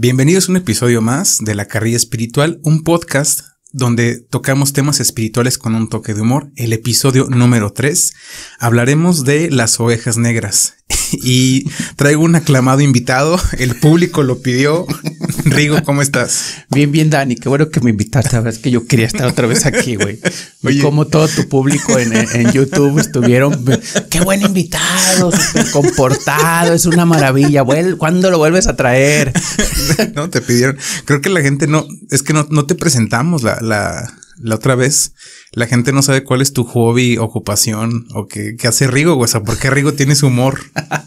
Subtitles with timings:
[0.00, 3.40] Bienvenidos a un episodio más de La Carrilla Espiritual, un podcast
[3.72, 6.52] donde tocamos temas espirituales con un toque de humor.
[6.54, 8.12] El episodio número 3
[8.60, 10.77] hablaremos de las ovejas negras.
[11.12, 11.64] y
[11.96, 14.86] traigo un aclamado invitado, el público lo pidió.
[15.44, 16.54] Rigo, ¿cómo estás?
[16.70, 18.32] Bien, bien, Dani, qué bueno que me invitaste.
[18.32, 20.18] La verdad es que yo quería estar otra vez aquí, güey.
[20.62, 23.64] Y como todo tu público en, en, YouTube estuvieron,
[24.10, 27.64] qué buen invitado, súper comportado, es una maravilla.
[27.98, 29.32] ¿Cuándo lo vuelves a traer?
[30.14, 30.76] no, te pidieron.
[31.04, 34.74] Creo que la gente no, es que no, no te presentamos la, la, la otra
[34.74, 35.14] vez
[35.52, 39.18] la gente no sabe cuál es tu hobby, ocupación o qué, hace Rigo.
[39.18, 40.60] O sea, ¿por qué Rigo tiene su humor?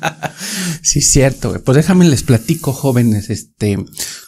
[0.82, 1.62] sí, cierto.
[1.64, 3.30] Pues déjame les platico, jóvenes.
[3.30, 3.78] Este,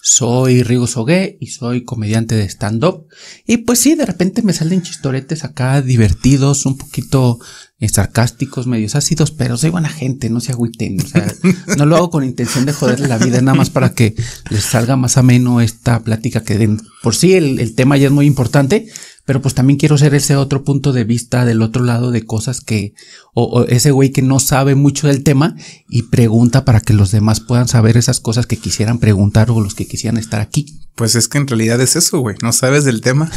[0.01, 3.07] soy Rigo Sogué y soy comediante de stand-up.
[3.45, 7.39] Y pues sí, de repente me salen chistoretes acá divertidos, un poquito
[7.79, 11.01] eh, sarcásticos, medios ácidos, pero soy buena gente, no se agüiten.
[11.01, 11.33] O sea,
[11.77, 14.15] no lo hago con intención de joderle la vida, nada más para que
[14.49, 16.81] les salga más ameno esta plática que den.
[17.01, 18.87] Por sí, el, el tema ya es muy importante
[19.25, 22.61] pero pues también quiero ser ese otro punto de vista del otro lado de cosas
[22.61, 22.93] que,
[23.33, 25.55] o, ese güey que no sabe mucho del tema
[25.87, 29.75] y pregunta para que los demás puedan saber esas cosas que quisieran preguntar o los
[29.75, 30.81] que quisieran estar aquí.
[30.95, 33.31] Pues es que en realidad es eso, güey, no sabes del tema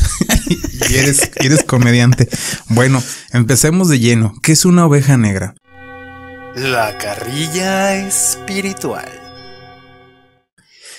[0.91, 2.29] y eres, eres comediante.
[2.69, 4.35] Bueno, empecemos de lleno.
[4.43, 5.55] ¿Qué es una oveja negra?
[6.57, 9.09] La carrilla espiritual.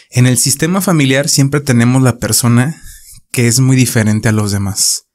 [0.09, 2.81] En el sistema familiar siempre tenemos la persona
[3.37, 5.09] que es muy diferente a los demás.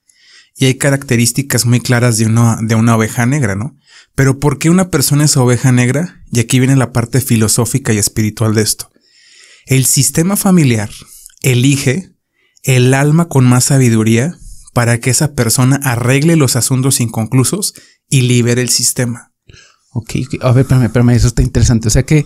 [0.54, 3.76] Y hay características muy claras de una, de una oveja negra, ¿no?
[4.14, 6.22] Pero ¿por qué una persona es oveja negra?
[6.30, 8.92] Y aquí viene la parte filosófica y espiritual de esto.
[9.66, 10.88] El sistema familiar
[11.40, 12.12] elige
[12.62, 14.38] el alma con más sabiduría
[14.72, 17.74] para que esa persona arregle los asuntos inconclusos
[18.08, 19.32] y libere el sistema.
[19.90, 21.88] Ok, a ver, espérame, espérame, eso está interesante.
[21.88, 22.24] O sea que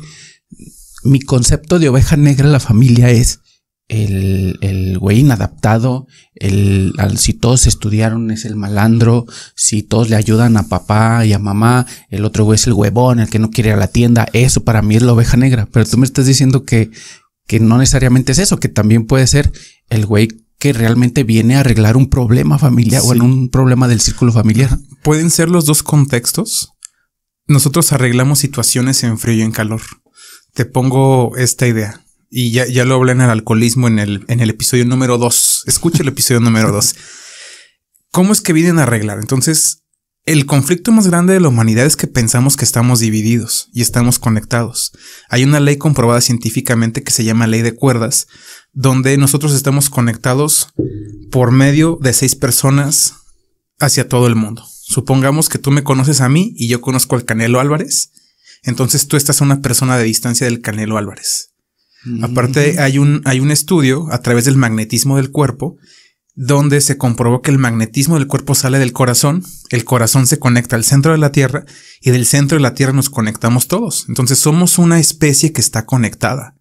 [1.04, 3.40] mi concepto de oveja negra en la familia es
[3.88, 10.56] el, el güey inadaptado, el, si todos estudiaron es el malandro, si todos le ayudan
[10.56, 13.70] a papá y a mamá, el otro güey es el huevón, el que no quiere
[13.70, 16.26] ir a la tienda, eso para mí es la oveja negra, pero tú me estás
[16.26, 16.90] diciendo que,
[17.46, 19.52] que no necesariamente es eso, que también puede ser
[19.88, 24.00] el güey que realmente viene a arreglar un problema familiar o en un problema del
[24.00, 24.78] círculo familiar.
[25.02, 26.70] Pueden ser los dos contextos.
[27.46, 29.82] Nosotros arreglamos situaciones en frío y en calor.
[30.54, 34.40] Te pongo esta idea y ya, ya lo hablé en el alcoholismo en el, en
[34.40, 35.64] el episodio número 2.
[35.66, 36.94] Escucha el episodio número 2.
[38.10, 39.18] ¿Cómo es que vienen a arreglar?
[39.18, 39.82] Entonces,
[40.26, 44.18] el conflicto más grande de la humanidad es que pensamos que estamos divididos y estamos
[44.18, 44.92] conectados.
[45.28, 48.26] Hay una ley comprobada científicamente que se llama ley de cuerdas,
[48.72, 50.70] donde nosotros estamos conectados
[51.30, 53.14] por medio de seis personas
[53.78, 54.64] hacia todo el mundo.
[54.82, 58.10] Supongamos que tú me conoces a mí y yo conozco al Canelo Álvarez.
[58.64, 61.52] Entonces tú estás a una persona de distancia del Canelo Álvarez.
[62.22, 65.76] Aparte, hay un, hay un estudio a través del magnetismo del cuerpo
[66.36, 70.76] donde se comprobó que el magnetismo del cuerpo sale del corazón, el corazón se conecta
[70.76, 71.64] al centro de la Tierra
[72.02, 74.04] y del centro de la Tierra nos conectamos todos.
[74.08, 76.54] Entonces somos una especie que está conectada.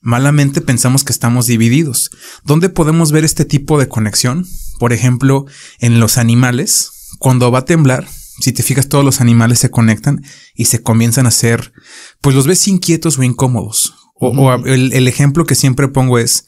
[0.00, 2.10] Malamente pensamos que estamos divididos.
[2.44, 4.46] ¿Dónde podemos ver este tipo de conexión?
[4.78, 5.44] Por ejemplo,
[5.80, 8.08] en los animales, cuando va a temblar,
[8.40, 10.22] si te fijas, todos los animales se conectan
[10.54, 11.72] y se comienzan a hacer,
[12.20, 13.94] pues los ves inquietos o incómodos.
[14.14, 16.46] O, el, ejemplo que siempre pongo es,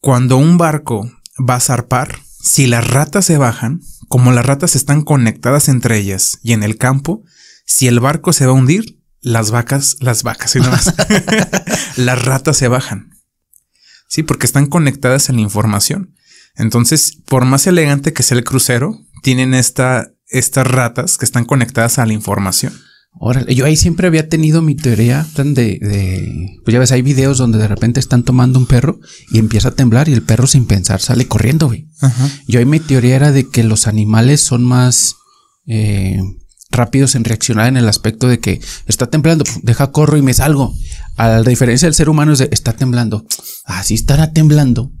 [0.00, 5.02] cuando un barco va a zarpar, si las ratas se bajan, como las ratas están
[5.02, 7.22] conectadas entre ellas y en el campo,
[7.66, 10.94] si el barco se va a hundir, las vacas, las vacas, y más,
[11.96, 13.10] las ratas se bajan.
[14.08, 16.16] Sí, porque están conectadas en la información.
[16.56, 21.98] Entonces, por más elegante que sea el crucero, tienen esta, estas ratas que están conectadas
[21.98, 22.72] a la información.
[23.12, 27.38] Órale, yo ahí siempre había tenido mi teoría de, de, pues ya ves, hay videos
[27.38, 29.00] donde de repente están tomando un perro
[29.32, 31.88] y empieza a temblar y el perro sin pensar sale corriendo, güey.
[32.46, 35.16] Yo ahí mi teoría era de que los animales son más
[35.66, 36.20] eh,
[36.70, 40.72] rápidos en reaccionar en el aspecto de que está temblando, deja corro y me salgo.
[41.16, 43.26] A la diferencia del ser humano es de está temblando.
[43.64, 44.92] Así estará temblando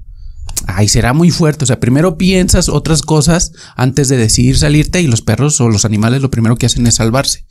[0.66, 1.64] ay, será muy fuerte.
[1.64, 5.84] O sea, primero piensas otras cosas antes de decidir salirte y los perros o los
[5.84, 7.46] animales lo primero que hacen es salvarse.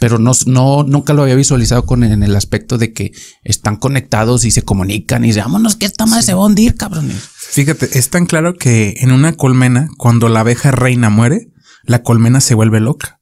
[0.00, 3.12] Pero no, no, nunca lo había visualizado con en el aspecto de que
[3.42, 6.76] están conectados y se comunican y dicen, vámonos que esta madre se va a hundir,
[6.76, 7.16] cabrones.
[7.36, 11.48] Fíjate, es tan claro que en una colmena, cuando la abeja reina muere,
[11.84, 13.21] la colmena se vuelve loca.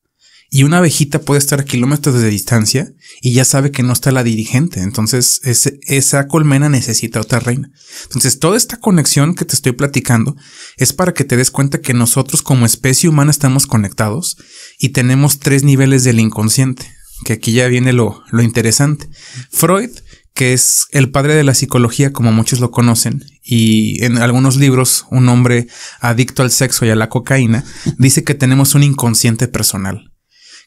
[0.52, 2.93] Y una abejita puede estar a kilómetros de distancia
[3.23, 4.81] y ya sabe que no está la dirigente.
[4.81, 7.70] Entonces, esa colmena necesita otra reina.
[8.02, 10.37] Entonces, toda esta conexión que te estoy platicando
[10.76, 14.37] es para que te des cuenta que nosotros como especie humana estamos conectados
[14.76, 16.93] y tenemos tres niveles del inconsciente,
[17.25, 19.08] que aquí ya viene lo, lo interesante.
[19.50, 19.91] Freud
[20.35, 25.05] que es el padre de la psicología, como muchos lo conocen, y en algunos libros,
[25.11, 25.67] un hombre
[26.00, 27.64] adicto al sexo y a la cocaína,
[27.99, 30.09] dice que tenemos un inconsciente personal.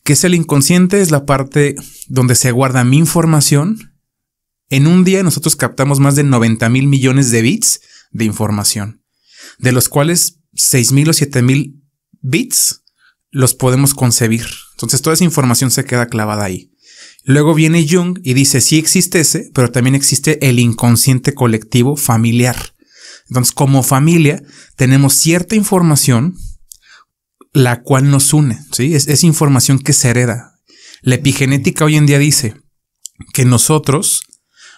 [0.03, 1.01] Que es el inconsciente?
[1.01, 1.75] Es la parte
[2.07, 3.93] donde se guarda mi información.
[4.69, 9.03] En un día nosotros captamos más de 90 mil millones de bits de información,
[9.59, 11.81] de los cuales 6 mil o 7 mil
[12.21, 12.83] bits
[13.31, 14.45] los podemos concebir.
[14.73, 16.71] Entonces toda esa información se queda clavada ahí.
[17.23, 22.57] Luego viene Jung y dice, sí existe ese, pero también existe el inconsciente colectivo familiar.
[23.29, 24.43] Entonces, como familia,
[24.75, 26.35] tenemos cierta información
[27.53, 28.95] la cual nos une, ¿sí?
[28.95, 30.59] Es, información que se hereda.
[31.01, 32.55] La epigenética hoy en día dice
[33.33, 34.23] que nosotros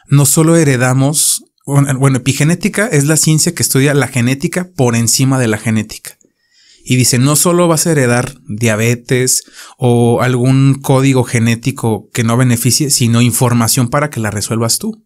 [0.07, 5.47] no solo heredamos, bueno, epigenética es la ciencia que estudia la genética por encima de
[5.47, 6.17] la genética.
[6.83, 9.43] Y dice, no solo vas a heredar diabetes
[9.77, 15.03] o algún código genético que no beneficie, sino información para que la resuelvas tú.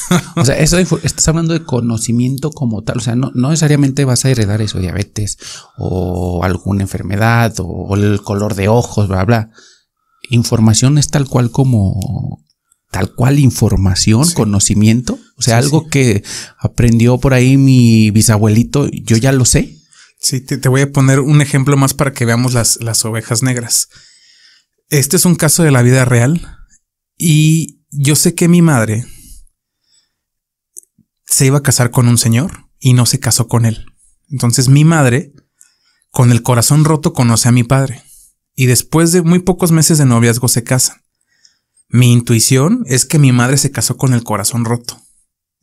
[0.36, 2.98] o sea, eso estás hablando de conocimiento como tal.
[2.98, 5.38] O sea, no, necesariamente vas a heredar eso, diabetes
[5.76, 9.50] o alguna enfermedad o, el color de ojos, bla, bla.
[10.30, 12.42] Información es tal cual como
[12.90, 15.18] tal cual información, conocimiento.
[15.36, 16.22] O sea, algo que
[16.58, 19.78] aprendió por ahí mi bisabuelito, yo ya lo sé.
[20.20, 23.88] Sí, te, voy a poner un ejemplo más para que veamos las, las ovejas negras.
[24.88, 26.58] Este es un caso de la vida real
[27.16, 29.06] y yo sé que mi madre
[31.32, 33.86] se iba a casar con un señor y no se casó con él.
[34.28, 35.32] Entonces mi madre,
[36.10, 38.02] con el corazón roto, conoce a mi padre
[38.54, 40.98] y después de muy pocos meses de noviazgo se casan.
[41.88, 45.00] Mi intuición es que mi madre se casó con el corazón roto.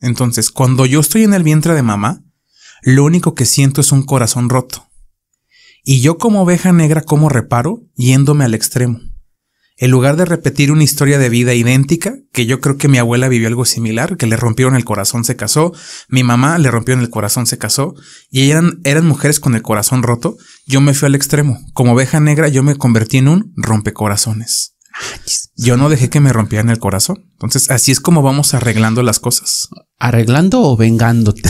[0.00, 2.24] Entonces, cuando yo estoy en el vientre de mamá,
[2.82, 4.88] lo único que siento es un corazón roto.
[5.84, 8.98] Y yo como oveja negra como reparo yéndome al extremo.
[9.82, 13.28] En lugar de repetir una historia de vida idéntica, que yo creo que mi abuela
[13.28, 15.72] vivió algo similar, que le rompieron el corazón, se casó,
[16.06, 17.94] mi mamá le rompieron el corazón, se casó,
[18.30, 20.36] y eran, eran mujeres con el corazón roto,
[20.66, 21.58] yo me fui al extremo.
[21.72, 24.76] Como oveja negra yo me convertí en un rompecorazones.
[25.56, 27.30] Yo no dejé que me rompieran el corazón.
[27.32, 29.70] Entonces, así es como vamos arreglando las cosas.
[29.98, 31.48] ¿Arreglando o vengándote?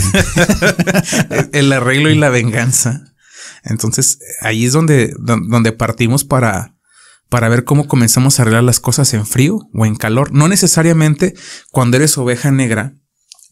[1.51, 3.11] el arreglo y la venganza.
[3.63, 6.70] Entonces, ahí es donde, donde partimos para,
[7.31, 10.33] para ver cómo comenzamos a arreglar las cosas en frío o en calor.
[10.33, 11.33] No necesariamente
[11.71, 12.97] cuando eres oveja negra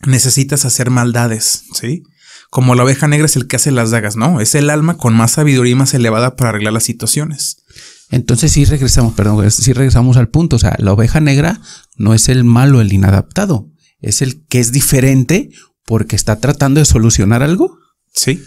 [0.05, 2.03] necesitas hacer maldades, ¿sí?
[2.49, 5.15] Como la oveja negra es el que hace las dagas, no, es el alma con
[5.15, 7.63] más sabiduría y más elevada para arreglar las situaciones.
[8.11, 10.57] Entonces sí regresamos, perdón, sí regresamos al punto.
[10.57, 11.61] O sea, la oveja negra
[11.95, 13.71] no es el malo, el inadaptado.
[14.01, 15.51] Es el que es diferente
[15.85, 17.77] porque está tratando de solucionar algo.
[18.13, 18.43] Sí.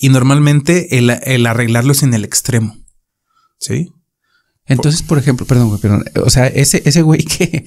[0.00, 2.76] Y normalmente el, arreglarlo es en el extremo.
[3.60, 3.90] Sí.
[4.66, 6.04] Entonces, por ejemplo, perdón, perdón.
[6.24, 7.64] O sea, ese, ese güey que,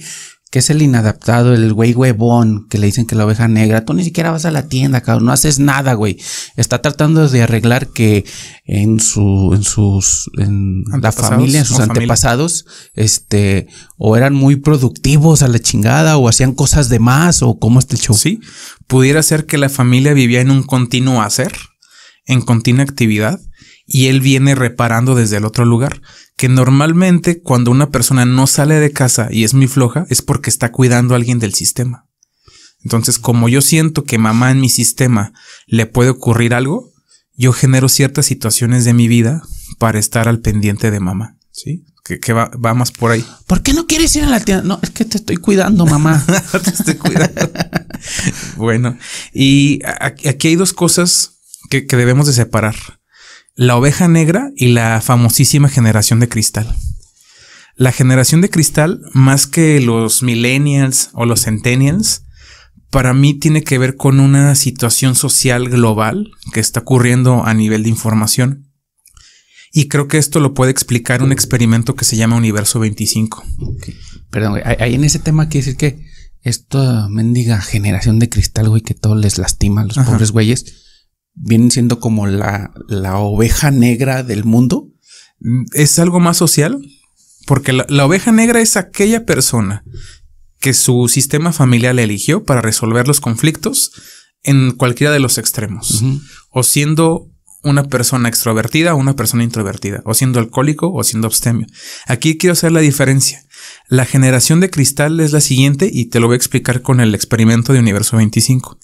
[0.50, 3.92] que es el inadaptado, el güey huevón, que le dicen que la oveja negra, tú
[3.92, 6.18] ni siquiera vas a la tienda, cabrón, no haces nada, güey.
[6.56, 8.24] Está tratando de arreglar que
[8.64, 12.64] en su, en sus, en la familia, en sus antepasados,
[12.94, 17.78] este, o eran muy productivos a la chingada, o hacían cosas de más, o cómo
[17.78, 18.16] está el show.
[18.16, 18.40] Sí,
[18.86, 21.52] pudiera ser que la familia vivía en un continuo hacer,
[22.26, 23.38] en continua actividad,
[23.90, 26.02] y él viene reparando desde el otro lugar
[26.36, 30.50] que normalmente cuando una persona no sale de casa y es muy floja es porque
[30.50, 32.06] está cuidando a alguien del sistema.
[32.84, 35.32] Entonces, como yo siento que mamá en mi sistema
[35.66, 36.92] le puede ocurrir algo,
[37.34, 39.42] yo genero ciertas situaciones de mi vida
[39.78, 41.38] para estar al pendiente de mamá.
[41.50, 43.24] Sí, que, va, más por ahí.
[43.46, 44.62] ¿Por qué no quieres ir a la tienda?
[44.62, 46.24] No, es que te estoy cuidando, mamá.
[46.62, 47.50] te estoy cuidando.
[48.56, 48.96] bueno,
[49.32, 52.76] y aquí hay dos cosas que, que debemos de separar
[53.58, 56.76] la oveja negra y la famosísima generación de cristal.
[57.74, 62.22] La generación de cristal, más que los millennials o los centennials,
[62.90, 67.82] para mí tiene que ver con una situación social global que está ocurriendo a nivel
[67.82, 68.70] de información.
[69.72, 73.42] Y creo que esto lo puede explicar un experimento que se llama Universo 25.
[74.30, 76.06] Perdón, ahí en ese tema quiere decir que
[76.42, 80.87] esta mendiga generación de cristal, güey, que todo les lastima a los pobres güeyes
[81.40, 84.88] vienen siendo como la, la oveja negra del mundo.
[85.72, 86.80] Es algo más social,
[87.46, 89.82] porque la, oveja negra es aquella persona
[90.60, 93.92] que su sistema familiar le eligió para resolver los conflictos
[94.42, 96.04] en cualquiera de los extremos,
[96.50, 97.30] o siendo
[97.62, 101.66] una persona extrovertida o una persona introvertida, o siendo alcohólico o siendo abstemio.
[102.06, 103.44] Aquí quiero hacer la diferencia.
[103.88, 107.14] La generación de cristal es la siguiente y te lo voy a explicar con el
[107.14, 108.78] experimento de Universo 25.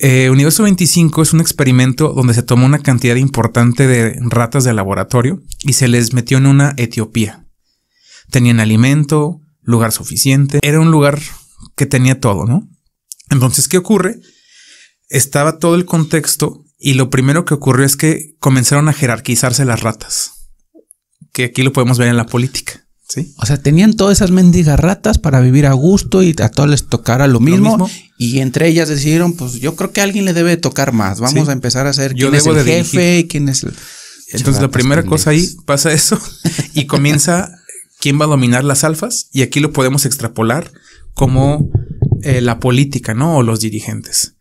[0.00, 4.72] Eh, Universo 25 es un experimento donde se tomó una cantidad importante de ratas de
[4.72, 7.46] laboratorio y se les metió en una Etiopía.
[8.30, 10.60] Tenían alimento, lugar suficiente.
[10.62, 11.20] Era un lugar
[11.74, 12.68] que tenía todo, ¿no?
[13.28, 14.20] Entonces, ¿qué ocurre?
[15.08, 19.80] Estaba todo el contexto y lo primero que ocurrió es que comenzaron a jerarquizarse las
[19.80, 20.48] ratas,
[21.32, 22.87] que aquí lo podemos ver en la política.
[23.08, 23.32] ¿Sí?
[23.38, 26.86] O sea, tenían todas esas mendigas ratas para vivir a gusto y a todas les
[26.86, 27.88] tocara lo mismo,
[28.18, 31.20] Y entre ellas decidieron, pues yo creo que a alguien le debe tocar más.
[31.20, 33.72] Vamos a empezar a hacer quién es el jefe y quién es el.
[34.30, 36.20] Entonces, la primera cosa ahí pasa eso
[36.74, 37.50] y comienza
[37.98, 39.28] quién va a dominar las alfas.
[39.32, 40.70] Y aquí lo podemos extrapolar
[41.14, 41.70] como
[42.22, 43.38] eh, la política, ¿no?
[43.38, 44.34] O los dirigentes.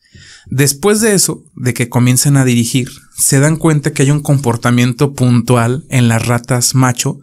[0.50, 5.14] Después de eso, de que comienzan a dirigir, se dan cuenta que hay un comportamiento
[5.14, 7.20] puntual en las ratas macho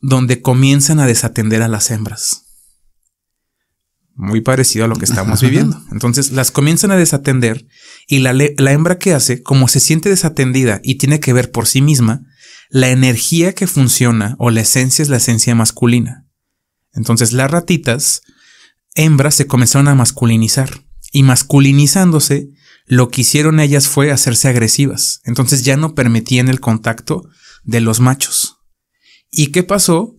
[0.00, 2.42] donde comienzan a desatender a las hembras.
[4.14, 5.80] Muy parecido a lo que estamos viviendo.
[5.92, 7.66] Entonces las comienzan a desatender
[8.08, 11.68] y la, la hembra que hace, como se siente desatendida y tiene que ver por
[11.68, 12.22] sí misma,
[12.68, 16.26] la energía que funciona o la esencia es la esencia masculina.
[16.92, 18.22] Entonces las ratitas
[18.94, 22.48] hembras se comenzaron a masculinizar y masculinizándose
[22.86, 25.20] lo que hicieron ellas fue hacerse agresivas.
[25.24, 27.28] Entonces ya no permitían el contacto
[27.64, 28.58] de los machos.
[29.30, 30.14] ¿Y qué pasó?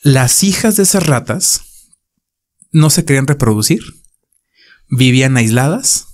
[0.00, 1.62] Las hijas de esas ratas
[2.70, 3.82] no se querían reproducir,
[4.88, 6.06] vivían aisladas,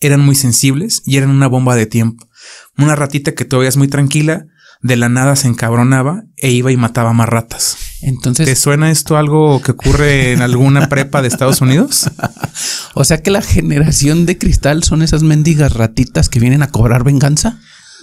[0.00, 2.28] eran muy sensibles y eran una bomba de tiempo.
[2.76, 4.46] Una ratita que todavía es muy tranquila,
[4.82, 7.76] de la nada se encabronaba e iba y mataba más ratas.
[8.02, 12.10] Entonces, ¿te suena esto algo que ocurre en alguna prepa de Estados Unidos?
[12.94, 17.04] o sea que la generación de cristal son esas mendigas ratitas que vienen a cobrar
[17.04, 17.58] venganza.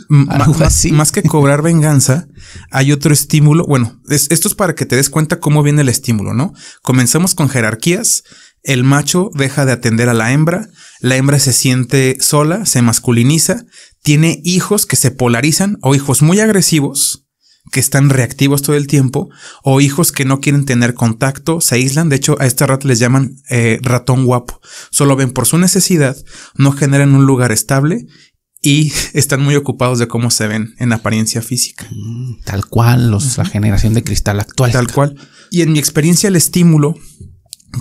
[0.10, 2.28] Más, más, que cobrar venganza,
[2.72, 3.66] hay otro estímulo.
[3.66, 6.54] Bueno, esto es para que te des cuenta cómo viene el estímulo, ¿no?
[6.82, 8.24] Comenzamos con jerarquías.
[8.64, 10.68] El macho deja de atender a la hembra,
[11.00, 13.66] la hembra se siente sola, se masculiniza,
[14.02, 17.23] tiene hijos que se polarizan o hijos muy agresivos
[17.72, 19.30] que están reactivos todo el tiempo
[19.64, 22.10] o hijos que no quieren tener contacto, se aíslan.
[22.10, 24.60] De hecho, a este rato les llaman eh, ratón guapo.
[24.92, 26.16] Solo ven por su necesidad,
[26.56, 28.06] no generan un lugar estable
[28.62, 31.88] y están muy ocupados de cómo se ven en apariencia física.
[31.92, 34.72] Mm, tal cual, los, la generación de cristal actual.
[34.72, 35.16] Tal cual.
[35.50, 36.96] Y en mi experiencia, el estímulo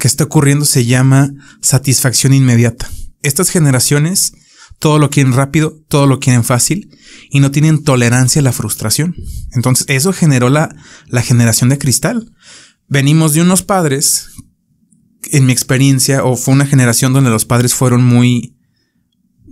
[0.01, 2.89] que está ocurriendo se llama satisfacción inmediata.
[3.23, 4.33] Estas generaciones
[4.83, 6.91] todo lo quieren rápido, todo lo quieren fácil
[7.31, 9.15] y no tienen tolerancia a la frustración.
[9.53, 10.75] Entonces eso generó la,
[11.07, 12.33] la generación de cristal.
[12.89, 14.31] Venimos de unos padres,
[15.31, 18.59] en mi experiencia, o fue una generación donde los padres fueron muy,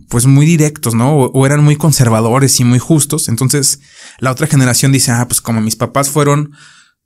[0.08, 1.14] pues muy directos, ¿no?
[1.14, 3.28] O, eran muy conservadores y muy justos.
[3.28, 3.78] Entonces
[4.18, 6.50] la otra generación dice, ah, pues como mis papás fueron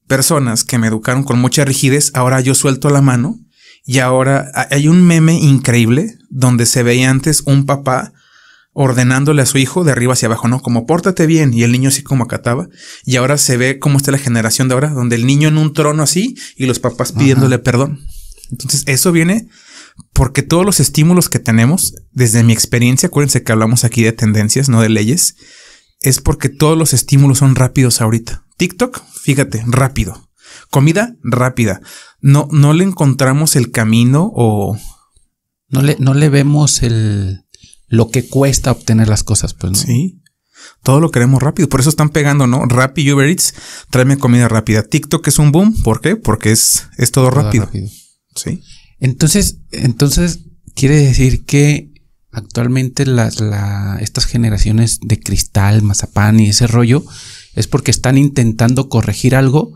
[0.06, 3.38] personas que me educaron con mucha rigidez, ahora yo suelto la mano
[3.84, 8.12] y ahora hay un meme increíble donde se veía antes un papá
[8.72, 10.60] ordenándole a su hijo de arriba hacia abajo, ¿no?
[10.60, 12.68] Como pórtate bien y el niño así como acataba.
[13.04, 15.72] Y ahora se ve cómo está la generación de ahora, donde el niño en un
[15.72, 18.00] trono así y los papás pidiéndole perdón.
[18.50, 19.48] Entonces eso viene
[20.12, 24.68] porque todos los estímulos que tenemos, desde mi experiencia, acuérdense que hablamos aquí de tendencias,
[24.68, 25.36] no de leyes,
[26.00, 28.44] es porque todos los estímulos son rápidos ahorita.
[28.56, 30.23] TikTok, fíjate, rápido.
[30.70, 31.80] Comida rápida.
[32.20, 34.76] No, no le encontramos el camino o.
[35.68, 37.44] No le, no le vemos el
[37.88, 40.20] lo que cuesta obtener las cosas, pues Sí.
[40.82, 41.68] Todo lo queremos rápido.
[41.68, 42.64] Por eso están pegando, ¿no?
[42.64, 43.54] Rappi Uber Eats,
[43.90, 44.82] tráeme comida rápida.
[44.82, 45.82] TikTok es un boom.
[45.82, 46.16] ¿Por qué?
[46.16, 47.70] Porque es, es todo, rápido.
[48.34, 48.62] Sí.
[48.99, 50.40] Entonces, entonces,
[50.75, 51.92] quiere decir que
[52.32, 57.04] actualmente las, la, estas generaciones de cristal, mazapán y ese rollo
[57.54, 59.73] es porque están intentando corregir algo,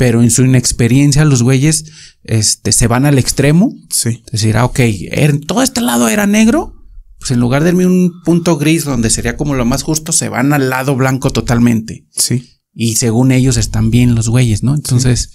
[0.00, 1.84] pero en su inexperiencia los güeyes
[2.22, 3.74] este, se van al extremo.
[3.90, 4.22] Sí.
[4.24, 6.72] Es decir, ah, ok, en todo este lado era negro,
[7.18, 10.30] pues en lugar de irme un punto gris donde sería como lo más justo, se
[10.30, 12.06] van al lado blanco totalmente.
[12.12, 12.48] Sí.
[12.72, 14.74] Y según ellos están bien los güeyes, ¿no?
[14.74, 15.34] Entonces,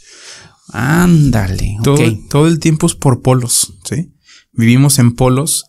[0.70, 1.78] ándale.
[1.84, 4.16] Todo, todo el tiempo es por polos, ¿sí?
[4.52, 5.66] Vivimos en polos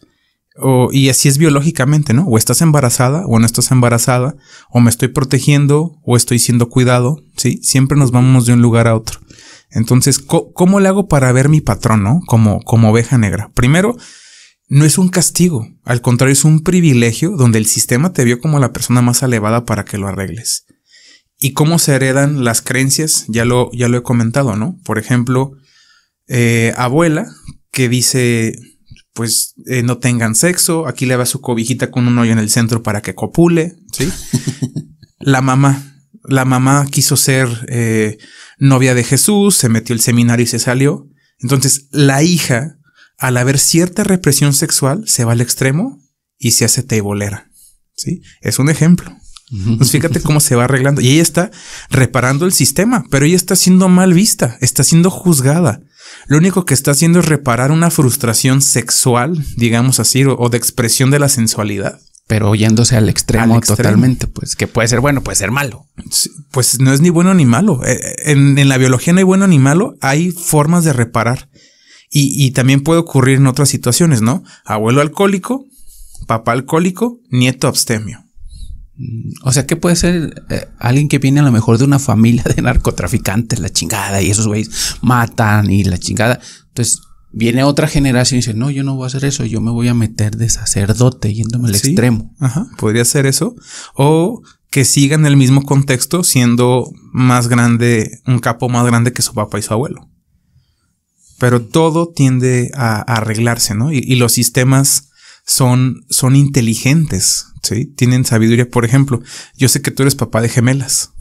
[0.92, 2.25] y así es biológicamente, ¿no?
[2.26, 4.36] O estás embarazada o no estás embarazada,
[4.70, 7.60] o me estoy protegiendo o estoy siendo cuidado, ¿sí?
[7.62, 9.20] Siempre nos vamos de un lugar a otro.
[9.70, 12.20] Entonces, ¿cómo, le hago para ver mi patrón, ¿no?
[12.26, 13.50] Como, como oveja negra.
[13.54, 13.96] Primero,
[14.68, 18.58] no es un castigo, al contrario, es un privilegio donde el sistema te vio como
[18.58, 20.66] la persona más elevada para que lo arregles.
[21.38, 23.26] ¿Y cómo se heredan las creencias?
[23.28, 24.78] Ya lo, ya lo he comentado, ¿no?
[24.84, 25.52] Por ejemplo,
[26.28, 27.26] eh, abuela
[27.70, 28.56] que dice,
[29.16, 32.50] pues eh, no tengan sexo, aquí le va su cobijita con un hoyo en el
[32.50, 34.12] centro para que copule, ¿sí?
[35.18, 38.18] la mamá, la mamá quiso ser eh,
[38.58, 41.08] novia de Jesús, se metió el seminario y se salió.
[41.38, 42.78] Entonces, la hija,
[43.16, 45.99] al haber cierta represión sexual, se va al extremo
[46.38, 47.50] y se hace teibolera,
[47.96, 48.20] ¿sí?
[48.42, 49.16] Es un ejemplo.
[49.78, 51.00] Pues fíjate cómo se va arreglando.
[51.00, 51.50] Y ella está
[51.88, 55.80] reparando el sistema, pero ella está siendo mal vista, está siendo juzgada.
[56.26, 60.58] Lo único que está haciendo es reparar una frustración sexual, digamos así, o, o de
[60.58, 62.00] expresión de la sensualidad.
[62.28, 63.76] Pero yéndose al extremo, Al extremo.
[63.76, 65.87] totalmente, pues que puede ser bueno, puede ser malo.
[66.11, 67.80] Sí, Pues no es ni bueno ni malo.
[67.87, 71.49] Eh, En, en la biología no hay bueno ni malo, hay formas de reparar.
[72.11, 74.42] Y, y también puede ocurrir en otras situaciones, ¿no?
[74.64, 75.66] Abuelo alcohólico,
[76.26, 78.25] papá alcohólico, nieto abstemio.
[79.42, 82.42] O sea, que puede ser eh, alguien que viene a lo mejor de una familia
[82.44, 84.70] de narcotraficantes, la chingada, y esos güeyes
[85.02, 86.40] matan y la chingada.
[86.68, 87.00] Entonces
[87.32, 89.88] viene otra generación y dice, no, yo no voy a hacer eso, yo me voy
[89.88, 91.88] a meter de sacerdote yéndome al Sí.
[91.88, 92.34] extremo.
[92.40, 93.54] Ajá, podría ser eso.
[93.94, 99.34] O que sigan el mismo contexto siendo más grande, un capo más grande que su
[99.34, 100.08] papá y su abuelo.
[101.38, 103.92] Pero todo tiende a, a arreglarse, ¿no?
[103.92, 105.10] Y, y los sistemas
[105.46, 107.86] son, son inteligentes, ¿sí?
[107.86, 108.68] Tienen sabiduría.
[108.68, 109.22] Por ejemplo,
[109.56, 111.12] yo sé que tú eres papá de gemelas.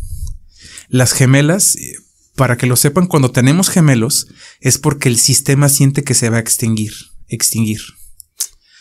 [0.90, 1.96] Las gemelas, eh,
[2.36, 4.28] para que lo sepan, cuando tenemos gemelos
[4.60, 6.94] es porque el sistema siente que se va a extinguir,
[7.28, 7.82] extinguir.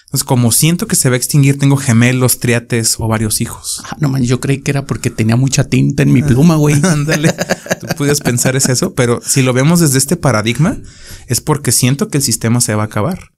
[0.07, 3.83] Entonces, como siento que se va a extinguir, tengo gemelos, triates o varios hijos.
[3.85, 6.75] Ah, no man, yo creí que era porque tenía mucha tinta en mi pluma, güey.
[6.85, 7.35] Ándale,
[7.81, 10.79] tú puedes pensar es eso, pero si lo vemos desde este paradigma,
[11.27, 13.34] es porque siento que el sistema se va a acabar.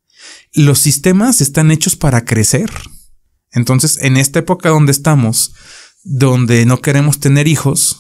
[0.53, 2.71] Los sistemas están hechos para crecer.
[3.53, 5.53] Entonces, en esta época donde estamos,
[6.03, 7.99] donde no queremos tener hijos,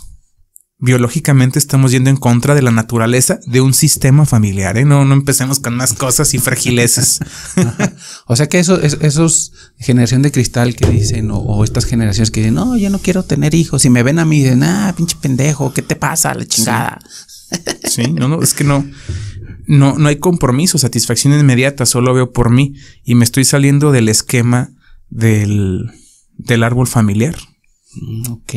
[0.78, 4.76] biológicamente estamos yendo en contra de la naturaleza de un sistema familiar.
[4.76, 4.84] ¿eh?
[4.84, 7.20] No, no empecemos con más cosas y fragileces.
[8.28, 12.30] O sea que eso, es- esos generación de cristal que dicen, o, o estas generaciones
[12.32, 13.84] que dicen, no, yo no quiero tener hijos.
[13.84, 16.34] Y me ven a mí y dicen, ah, pinche pendejo, ¿qué te pasa?
[16.34, 16.98] La chingada.
[17.88, 18.84] Sí, no, no, es que no,
[19.66, 24.08] no, no hay compromiso, satisfacción inmediata, solo veo por mí y me estoy saliendo del
[24.08, 24.72] esquema
[25.08, 25.90] del,
[26.36, 27.36] del árbol familiar.
[27.94, 28.54] Mm, Ok.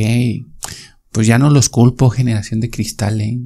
[1.12, 3.40] Pues ya no los culpo, generación de cristal, ¿eh?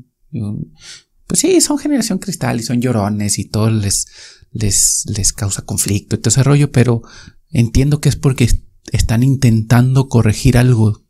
[1.27, 4.07] Pues sí, son generación cristal y son llorones y todo les,
[4.51, 7.01] les, les causa conflicto y todo ese rollo, pero
[7.49, 11.05] entiendo que es porque est- están intentando corregir algo.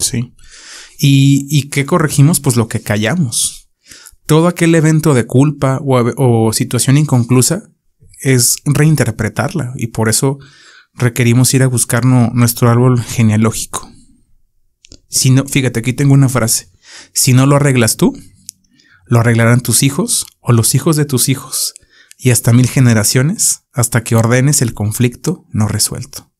[0.00, 0.34] Sí.
[0.98, 2.40] ¿Y, y qué corregimos?
[2.40, 3.63] Pues lo que callamos.
[4.26, 7.70] Todo aquel evento de culpa o, situación inconclusa
[8.20, 10.38] es reinterpretarla y por eso
[10.94, 13.90] requerimos ir a buscar nuestro árbol genealógico.
[15.08, 16.70] Si no, fíjate, aquí tengo una frase.
[17.12, 18.18] Si no lo arreglas tú,
[19.06, 21.74] lo arreglarán tus hijos o los hijos de tus hijos
[22.16, 26.32] y hasta mil generaciones hasta que ordenes el conflicto no resuelto.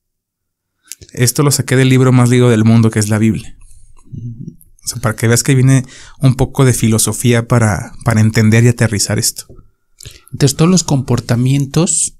[1.12, 3.58] Esto lo saqué del libro más leído del mundo que es la Biblia.
[4.84, 5.84] O sea, para que veas que viene
[6.20, 9.46] un poco de filosofía para, para entender y aterrizar esto.
[10.32, 12.18] Entonces, todos los comportamientos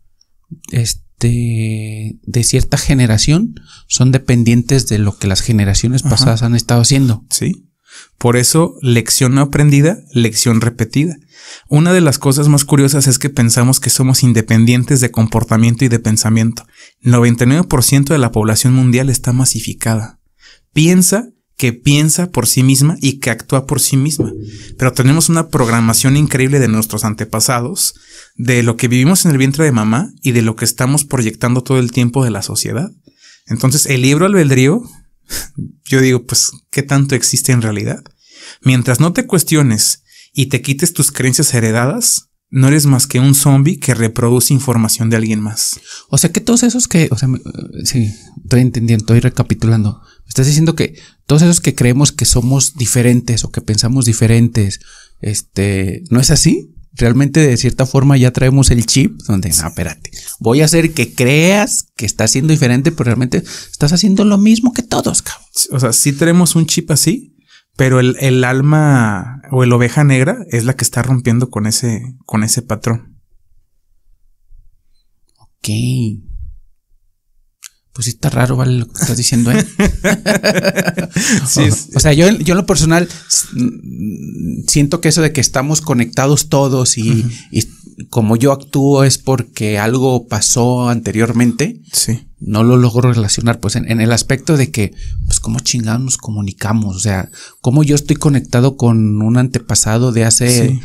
[0.70, 3.55] este, de cierta generación
[3.88, 6.11] son dependientes de lo que las generaciones Ajá.
[6.11, 7.24] pasadas han estado haciendo.
[7.31, 7.68] ¿Sí?
[8.18, 11.16] Por eso, lección no aprendida, lección repetida.
[11.68, 15.88] Una de las cosas más curiosas es que pensamos que somos independientes de comportamiento y
[15.88, 16.66] de pensamiento.
[17.03, 20.20] 99% de la población mundial está masificada.
[20.72, 24.32] Piensa que piensa por sí misma y que actúa por sí misma.
[24.76, 27.94] Pero tenemos una programación increíble de nuestros antepasados,
[28.36, 31.62] de lo que vivimos en el vientre de mamá y de lo que estamos proyectando
[31.62, 32.90] todo el tiempo de la sociedad.
[33.46, 34.82] Entonces, el libro albedrío
[35.84, 38.02] yo digo, pues, ¿qué tanto existe en realidad?
[38.62, 43.34] Mientras no te cuestiones y te quites tus creencias heredadas, no eres más que un
[43.34, 45.80] zombie que reproduce información de alguien más.
[46.08, 50.00] O sea que todos esos que, o sea, eh, sí, estoy entendiendo, estoy recapitulando.
[50.26, 50.94] Estás diciendo que
[51.26, 54.80] todos esos que creemos que somos diferentes o que pensamos diferentes,
[55.20, 56.74] este, ¿no es así?
[56.92, 61.14] Realmente de cierta forma ya traemos el chip donde, no, espérate, voy a hacer que
[61.14, 65.48] creas que estás siendo diferente, pero realmente estás haciendo lo mismo que todos, cabrón.
[65.72, 67.37] O sea, sí tenemos un chip así,
[67.76, 72.14] pero el, el alma o el oveja negra es la que está rompiendo con ese,
[72.26, 73.18] con ese patrón.
[75.38, 75.68] Ok.
[77.94, 78.78] Pues sí está raro, ¿vale?
[78.80, 79.64] Lo que estás diciendo, ¿eh?
[81.46, 81.62] Sí,
[81.94, 83.09] O sea, yo, en- yo en lo personal
[83.52, 87.64] mm, siento que eso de que estamos conectados todos y, y
[88.11, 92.26] como yo actúo es porque algo pasó anteriormente, sí.
[92.40, 94.92] no lo logro relacionar, pues en, en el aspecto de que,
[95.26, 97.30] pues cómo chingados nos comunicamos, o sea,
[97.61, 100.80] cómo yo estoy conectado con un antepasado de hace Sí.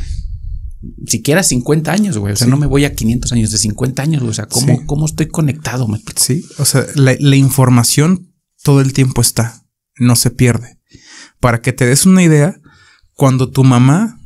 [1.06, 2.50] Siquiera 50 años, güey, o sea, Sí.
[2.50, 4.84] no me voy a 500 años, de 50 años, güey, o sea, cómo, Sí.
[4.86, 6.00] cómo estoy conectado, me?
[6.16, 9.64] Sí, o sea, la, la información todo el tiempo está,
[9.98, 10.78] no se pierde.
[11.38, 12.60] Para que te des una idea,
[13.14, 14.18] cuando tu mamá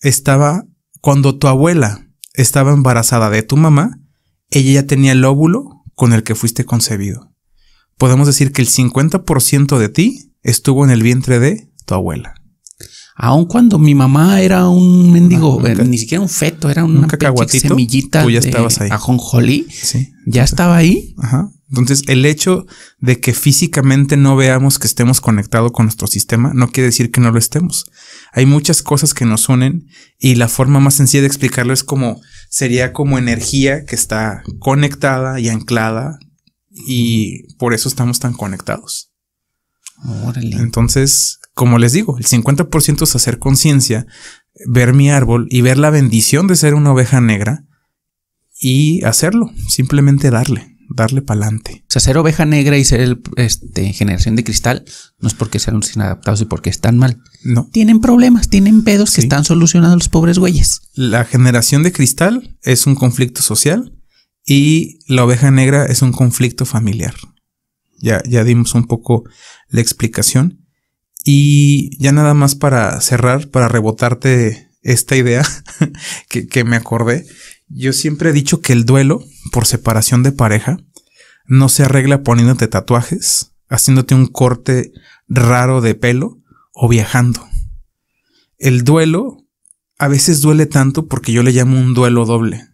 [0.00, 0.64] estaba,
[1.00, 3.98] cuando tu abuela estaba embarazada de tu mamá,
[4.50, 7.32] ella ya tenía el óvulo con el que fuiste concebido.
[7.98, 12.34] Podemos decir que el 50% de ti estuvo en el vientre de tu abuela.
[13.16, 17.08] Aun cuando mi mamá era un mendigo, eh, ni siquiera un feto, era una
[17.48, 18.90] semillita tú ya estabas ahí.
[18.90, 19.66] ajonjolí.
[19.70, 20.12] Sí.
[20.26, 21.14] Ya estaba ahí.
[21.18, 21.50] Ajá.
[21.72, 22.66] Entonces, el hecho
[22.98, 27.22] de que físicamente no veamos que estemos conectados con nuestro sistema no quiere decir que
[27.22, 27.86] no lo estemos.
[28.32, 29.86] Hay muchas cosas que nos unen
[30.18, 35.40] y la forma más sencilla de explicarlo es como sería como energía que está conectada
[35.40, 36.18] y anclada
[36.70, 39.10] y por eso estamos tan conectados.
[40.36, 44.06] Entonces, como les digo, el 50% es hacer conciencia,
[44.66, 47.64] ver mi árbol y ver la bendición de ser una oveja negra
[48.58, 51.84] y hacerlo, simplemente darle, darle para adelante.
[51.88, 54.84] O sea, ser oveja negra y ser este, generación de cristal
[55.18, 57.20] no es porque sean inadaptados y porque están mal.
[57.44, 57.68] No.
[57.72, 60.80] Tienen problemas, tienen pedos que están solucionando los pobres güeyes.
[60.94, 63.98] La generación de cristal es un conflicto social
[64.46, 67.14] y la oveja negra es un conflicto familiar.
[67.98, 69.24] Ya, ya dimos un poco
[69.68, 70.61] la explicación.
[71.24, 75.44] Y ya nada más para cerrar, para rebotarte esta idea
[76.28, 77.26] que, me acordé.
[77.68, 80.78] Yo siempre he dicho que el duelo por separación de pareja
[81.46, 84.92] no se arregla poniéndote tatuajes, haciéndote un corte
[85.28, 86.40] raro de pelo
[86.72, 87.48] o viajando.
[88.58, 89.38] El duelo
[89.98, 92.68] a veces duele tanto porque yo le llamo un duelo doble.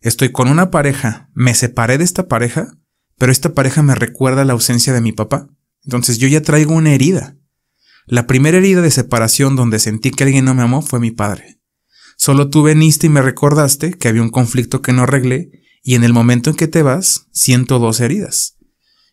[0.00, 2.78] Estoy con una pareja, me separé de esta pareja
[3.18, 5.48] pero esta pareja me recuerda la ausencia de mi papá.
[5.84, 7.36] Entonces yo ya traigo una herida.
[8.10, 11.60] La primera herida de separación donde sentí que alguien no me amó fue mi padre.
[12.16, 15.50] Solo tú veniste y me recordaste que había un conflicto que no arreglé
[15.82, 18.56] y en el momento en que te vas siento dos heridas.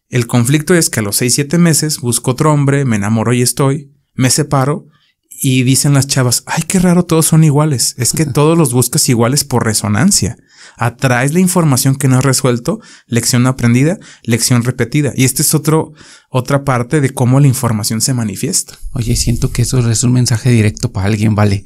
[0.08, 3.92] El conflicto es que a los 6-7 meses busco otro hombre, me enamoro y estoy,
[4.14, 4.88] me separo
[5.30, 7.96] y dicen las chavas, ay, qué raro, todos son iguales.
[7.98, 10.38] Es que todos los buscas iguales por resonancia
[10.78, 15.14] atraes la información que no has resuelto, lección aprendida, lección repetida.
[15.16, 15.94] Y esta es otro,
[16.30, 18.78] otra parte de cómo la información se manifiesta.
[18.94, 21.66] Oye, siento que eso es un mensaje directo para alguien, vale.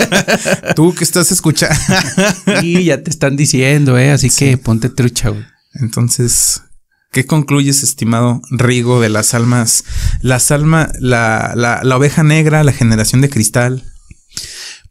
[0.76, 1.76] Tú que estás escuchando.
[2.62, 5.32] y ya te están diciendo, eh, así que ponte trucha.
[5.74, 6.62] Entonces,
[7.10, 9.84] ¿Qué concluyes, estimado Rigo, de las almas,
[10.20, 13.82] las almas, la, la, la, oveja negra, la generación de cristal?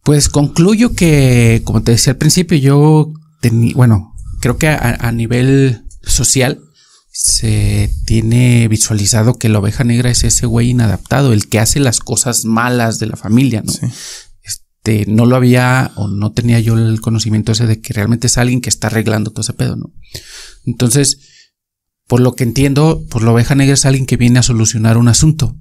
[0.03, 3.13] Pues concluyo que, como te decía al principio, yo
[3.75, 6.61] bueno, creo que a, nivel social
[7.11, 11.99] se tiene visualizado que la oveja negra es ese güey inadaptado, el que hace las
[11.99, 13.73] cosas malas de la familia, ¿no?
[14.43, 18.37] Este, no lo había o no tenía yo el conocimiento ese de que realmente es
[18.37, 19.91] alguien que está arreglando todo ese pedo, ¿no?
[20.65, 21.19] Entonces,
[22.07, 25.09] por lo que entiendo, por la oveja negra es alguien que viene a solucionar un
[25.09, 25.57] asunto.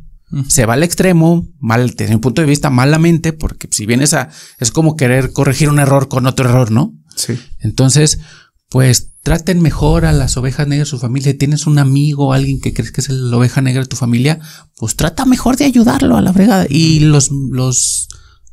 [0.49, 4.29] Se va al extremo, mal, desde mi punto de vista, malamente, porque si vienes a,
[4.59, 6.95] es como querer corregir un error con otro error, ¿no?
[7.16, 7.38] Sí.
[7.59, 8.20] Entonces,
[8.68, 11.37] pues traten mejor a las ovejas negras de su familia.
[11.37, 14.38] Tienes un amigo, alguien que crees que es la oveja negra de tu familia,
[14.76, 16.66] pues trata mejor de ayudarlo a la fregada.
[16.68, 18.09] Y los, los,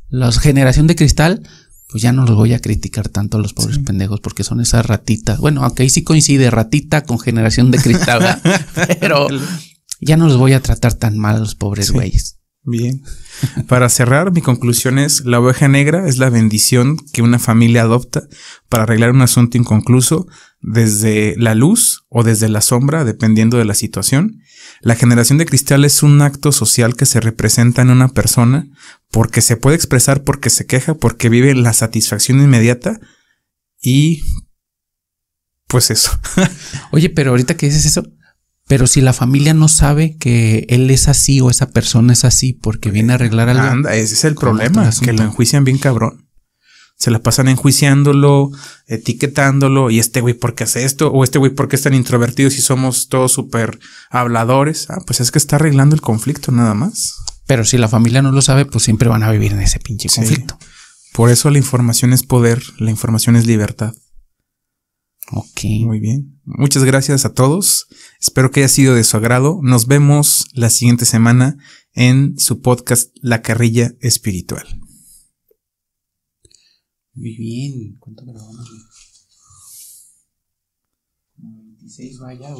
[0.08, 1.42] la generación de cristal,
[1.88, 4.84] pues ya no los voy a criticar tanto a los pobres pendejos porque son esas
[4.84, 5.38] ratitas.
[5.38, 8.40] Bueno, aunque ahí sí coincide ratita con generación de cristal,
[9.00, 9.28] pero
[10.00, 12.40] ya no los voy a tratar tan mal a los pobres güeyes.
[12.66, 13.02] Bien.
[13.68, 18.26] Para cerrar, mi conclusión es, la oveja negra es la bendición que una familia adopta
[18.70, 20.26] para arreglar un asunto inconcluso
[20.60, 24.40] desde la luz o desde la sombra, dependiendo de la situación.
[24.80, 28.66] La generación de cristal es un acto social que se representa en una persona
[29.10, 32.98] porque se puede expresar porque se queja, porque vive la satisfacción inmediata
[33.78, 34.22] y
[35.66, 36.18] pues eso.
[36.92, 38.04] Oye, pero ahorita que dices eso,
[38.66, 42.54] pero si la familia no sabe que él es así o esa persona es así
[42.54, 43.62] porque viene a arreglar algo.
[43.62, 46.28] Anda, ese es el problema, que lo enjuician bien cabrón.
[46.96, 48.50] Se la pasan enjuiciándolo,
[48.86, 51.10] etiquetándolo, y este güey, ¿por qué hace esto?
[51.10, 53.78] O este güey, ¿por qué es tan introvertido si somos todos súper
[54.10, 54.88] habladores?
[54.88, 57.16] Ah, pues es que está arreglando el conflicto nada más.
[57.46, 60.08] Pero si la familia no lo sabe, pues siempre van a vivir en ese pinche
[60.08, 60.56] conflicto.
[61.12, 63.92] Por eso la información es poder, la información es libertad.
[65.32, 65.64] Ok.
[65.80, 66.40] Muy bien.
[66.44, 67.86] Muchas gracias a todos.
[68.20, 69.60] Espero que haya sido de su agrado.
[69.62, 71.56] Nos vemos la siguiente semana
[71.92, 74.66] en su podcast La Carrilla Espiritual.
[77.14, 77.96] Muy bien.
[77.98, 78.68] ¿Cuánto grabamos?
[81.36, 82.54] 26 vaya.